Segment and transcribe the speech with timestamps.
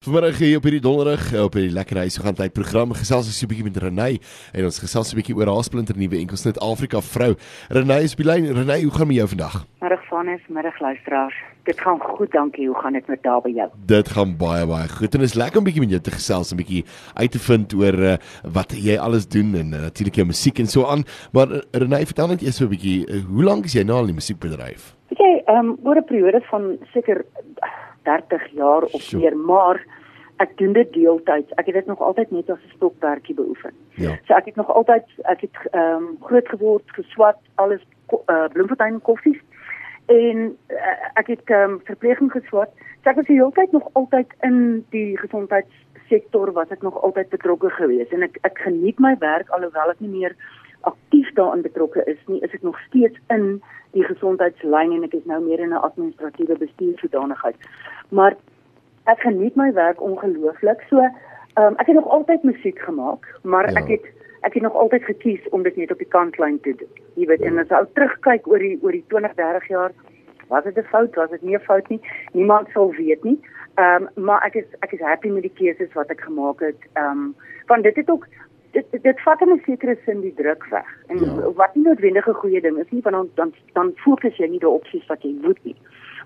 [0.00, 3.48] Vanmiddag hier op hierdie donderdag op hierdie lekker huis gaan tyd program gesels ons 'n
[3.50, 4.14] bietjie met Renay
[4.56, 7.36] en ons gesels 'n bietjie oor haar splinter nuwe enkelsnit Afrika vrou.
[7.68, 8.48] Renay is belyn.
[8.48, 9.66] Renay, hoe gaan met jou vandag?
[9.80, 11.34] Middag Vanus, middag luisteraars.
[11.64, 12.66] Dit gaan goed, dankie.
[12.66, 13.68] Hoe gaan dit met daar by jou?
[13.86, 16.56] Dit gaan baie baie goed en is lekker om bietjie met jou te gesels, 'n
[16.56, 20.58] bietjie uit te vind oor uh, wat jy alles doen en uh, natuurlik jou musiek
[20.58, 21.04] en so aan.
[21.32, 23.96] Maar uh, Renay, vertel net eers so 'n bietjie, uh, hoe lank is jy nou
[23.96, 24.96] al in die musiekbedryf?
[25.08, 27.26] Weet jy, ehm um, oor 'n periode van seker
[28.02, 29.22] 30 jaar of sure.
[29.22, 29.84] meer, maar
[30.40, 31.52] ek doen dit deeltyds.
[31.60, 33.72] Ek het dit nog altyd net as 'n stokperdjie beoefen.
[33.94, 34.18] Ja.
[34.24, 37.82] So ek het nog altyd ek het ehm um, groot geword, geswat, alles
[38.12, 39.40] uh, bloemfontein koffies
[40.06, 42.70] en uh, ek het ehm um, verpleging geswat.
[43.02, 47.28] So ek was die hele tyd nog altyd in die gesondheidssektor was ek nog altyd
[47.28, 50.36] betrokke geweest en ek ek geniet my werk alhoewel ek nie meer
[50.80, 53.62] aktief daarin betrokke is nie, is ek nog steeds in
[53.96, 57.56] die gesondheidslyn en ek is nou meer in 'n administratiewe bestuursverdanigheid.
[58.08, 58.36] Maar
[59.04, 60.82] ek geniet my werk ongelooflik.
[60.88, 60.98] So,
[61.58, 63.80] um, ek het nog altyd musiek gemaak, maar ja.
[63.80, 64.06] ek het
[64.40, 66.88] ek het nog altyd gekies om dit net op die kantlyn te doen.
[67.14, 67.46] Jy weet, ja.
[67.46, 69.92] en as jy terugkyk oor die oor die 20, 30 jaar,
[70.48, 72.00] was dit 'n fout, was dit nie 'n fout nie.
[72.32, 73.40] Niemand sal weet nie.
[73.74, 76.80] Ehm um, maar ek is ek is happy met die keuses wat ek gemaak het.
[76.92, 77.34] Ehm um,
[77.66, 78.26] want dit het ook
[78.90, 80.88] dit dit vat 'n sekere sin die druk weg.
[81.06, 81.52] En ja.
[81.52, 84.58] wat nie noodwendig 'n goeie ding is nie, want dan dan dan fokus jy nie
[84.58, 85.76] daarop soos wat jy moet nie.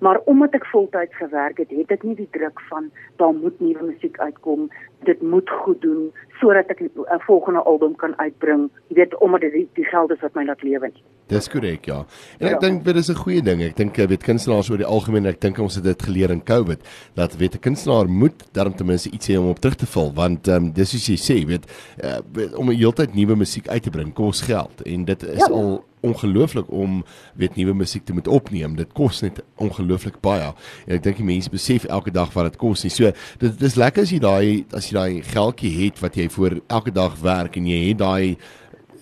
[0.00, 3.90] Maar omdat ek voltyds gewerk het, het ek nie die druk van daar moet nuwe
[3.92, 4.68] musiek uitkom,
[5.08, 8.70] dit moet goed doen sodat ek 'n volgende album kan uitbring.
[8.88, 10.92] Jy weet omdat dit die, die geld is wat my laat lewe.
[11.26, 12.04] Dis korrek, ja.
[12.38, 12.58] En ek ja.
[12.58, 13.62] dink dit is 'n goeie ding.
[13.62, 16.80] Ek dink weet kunstenaars oor die algemeen, ek dink ons het dit geleer in COVID
[17.14, 20.12] dat weet 'n kunstenaar moet darm ten minste iets hê om op terug te val
[20.14, 21.64] want ehm um, dis soos jy sê, weet,
[22.04, 25.52] uh, weet om heeltyd nuwe musiek uit te bring kos geld en dit is ja.
[25.52, 27.02] al ongelooflik om
[27.34, 28.76] weet nuwe musiek te moet opneem.
[28.76, 30.52] Dit kos net ongelooflik baie.
[30.86, 32.92] En ek dink die mense besef elke dag wat dit kos nie.
[32.94, 36.60] So dit dis lekker as jy daai as jy daai geldjie het wat jy vir
[36.68, 38.36] elke dag werk en jy het daai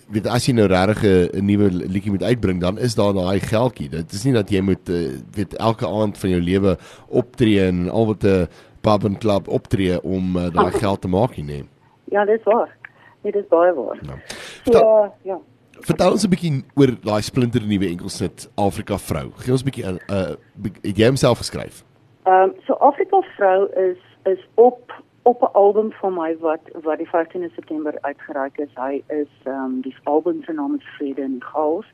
[0.09, 3.89] weet as jy nou regtig 'n nuwe liedjie moet uitbring dan is daar daai geldjie.
[3.89, 7.89] Dit is nie dat jy moet eh, weet elke aand van jou lewe optree en
[7.89, 8.47] al wat 'n
[8.81, 11.45] pub en club optree om uh, daai geld te maak nie.
[11.45, 11.63] Nee.
[12.11, 12.75] Ja, dis waar.
[13.21, 13.99] Dit is baie waar.
[14.01, 14.17] Ja.
[14.63, 15.39] So, ja.
[15.87, 19.31] Vertel ons 'n bietjie oor daai splinter nuwe enkelsit Afrika vrou.
[19.43, 20.35] Gee ons 'n bietjie 'n uh,
[20.81, 21.83] jy homself geskryf?
[22.25, 26.97] Ehm um, so Afrika vrou is is op op 'n album van my wat wat
[26.97, 28.73] die 15de September uitgereik is.
[28.75, 31.85] Hy is ehm um, die album se naam is Vrede in Chaos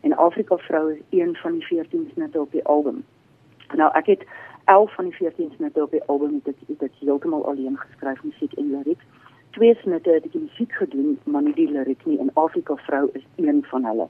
[0.00, 3.04] en Afrika vrou is een van die 14 snitte op die album.
[3.74, 4.24] Nou ek het
[4.64, 8.70] 11 van die 14 snitte op die album dit dit heeltemal alleen geskryf musiek en
[8.70, 9.02] liriek
[9.50, 12.18] twee snitte het ek die musiek gedoen, maar nie die liriek nie.
[12.18, 14.08] En Afrika vrou is een van hulle.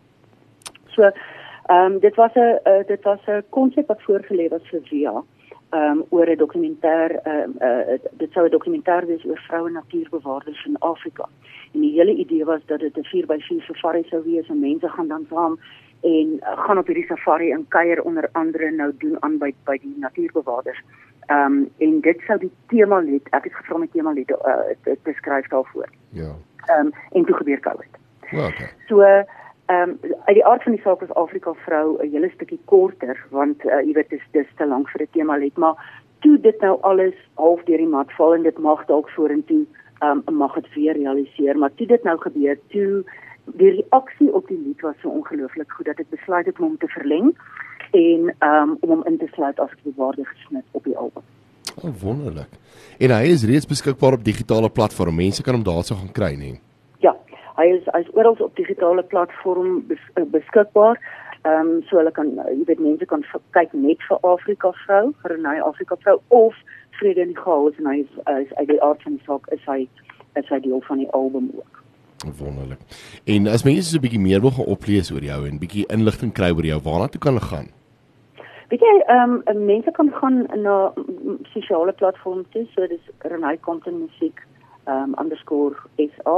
[0.95, 4.81] So, ehm um, dit was 'n uh, dit was 'n konsep wat voorgelê was vir
[4.83, 5.23] Via
[5.71, 9.71] ehm um, oor 'n dokumentêr ehm uh, uh, dit sou 'n dokumentêr wees oor vroue
[9.71, 11.29] natuurbewaarders in Afrika.
[11.73, 15.09] En die hele idee was dat dit 'n 4x4 safari sou wees en mense gaan
[15.09, 15.59] dan saam
[16.01, 19.79] en uh, gaan op hierdie safari en kuier onder andere nou doen aan by by
[19.79, 20.83] die natuurbewaarders.
[21.31, 24.31] Ehm um, en dit sou die tema lied, ek het gevra om die tema lied
[24.35, 25.91] uh, te, te skryf daarvoor.
[26.19, 26.33] Ja.
[26.67, 27.99] Ehm um, en toe gebeur COVID.
[28.31, 28.71] Well, okay.
[28.89, 29.93] So ehm um,
[30.25, 33.79] uit die aard van die saak was Afrika vrou 'n hele stukkie korter want uh,
[33.87, 37.15] jy weet dis dis te lank vir 'n tema lied, maar toe dit nou alles
[37.35, 39.65] half deur die mat val en dit mag dalk vorentoe
[40.01, 43.05] ehm um, mag dit weer realiseer, maar toe dit nou gebeur, toe
[43.45, 46.79] die reaksie op die lied was so ongelooflik goed dat ek besluit het om hom
[46.79, 47.35] te verleng
[47.91, 51.23] en um, om hom in te sluit as gewaarde gesnit op die album.
[51.83, 52.49] Oh, wonderlik.
[52.99, 55.17] En hy is reeds beskikbaar op digitale platforms.
[55.17, 56.51] Mense kan hom daarso gaan kry, nê?
[57.05, 57.15] Ja,
[57.57, 61.01] hy is hy is oral op digitale platforms bes, uh, beskikbaar.
[61.41, 63.25] Ehm um, so hulle kan jy weet mense kan
[63.57, 66.57] kyk net vir Afrika vrou, vir nuwe Afrika vrou of
[66.99, 69.65] Vrede in die Chaos en hy is, is uit die aard van die saak is
[69.65, 69.87] hy
[70.37, 71.81] is hy deel van die album ook.
[72.37, 72.83] Wonderlik.
[73.25, 76.33] En as mense so 'n bietjie meer wil gaan oplees oor jou en bietjie inligting
[76.33, 77.69] kry oor jou, waarna toe kan hulle gaan?
[78.71, 80.93] Weet jy, ehm um, mense kan gaan na
[81.53, 84.39] sosiale platforms toe, so dis Renai Content Musiek
[84.87, 85.31] ehm um,
[85.97, 86.37] _sa.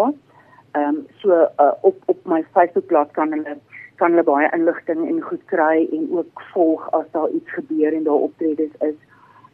[0.73, 1.29] Ehm um, so
[1.61, 3.57] uh, op op my Facebook bladsy kan hulle
[3.97, 8.05] kan hulle baie inligting en goed kry en ook volg as daar iets gebeur en
[8.05, 8.97] daar optredes is.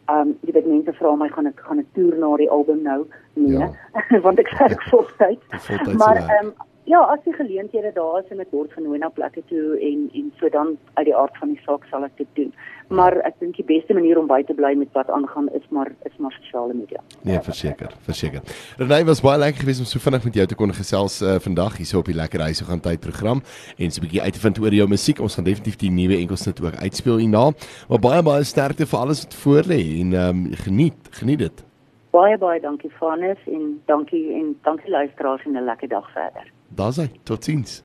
[0.07, 2.83] Ehm um, jy weet mense vra my gaan ek gaan 'n toer na die album
[2.83, 3.01] nou?
[3.35, 3.73] Nee, ja.
[4.27, 5.69] want ek werk voltyds.
[5.99, 6.55] Maar ehm um,
[6.89, 10.31] Ja, as die geleenthede daar is en ek word genooi na plekke toe en en
[10.41, 12.49] so dan uit die aard van die saak sal ek dit doen.
[12.89, 15.91] Maar ek dink die beste manier om by te bly met wat aangaan is maar
[16.09, 17.05] is maar sosiale media.
[17.29, 18.41] Nee, verseker, verseker.
[18.81, 21.77] Renay was baie lekker geweest om so vinnig met jou te kon gesels uh, vandag
[21.77, 23.45] hier so op die lekker huis gaan tyd program
[23.77, 25.21] en so 'n bietjie uit te vind oor jou musiek.
[25.21, 27.53] Ons gaan definitief die nuwe enkelsnit ook uitspeel hierna.
[27.89, 31.65] Maar baie baie sterkte vir alles wat voor lê en ehm um, geniet, geniet dit.
[32.17, 36.57] Baie baie dankie Vanus en dankie en dankie luisteraars en 'n lekker dag verder.
[36.69, 37.09] Daar's hy.
[37.25, 37.77] Totsiens.